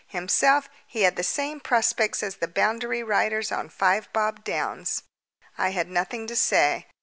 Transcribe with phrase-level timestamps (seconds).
[0.07, 5.03] Himself, he had the same prospects as the boundary riders on Five Bob Downs.
[5.59, 6.87] I had nothing to say.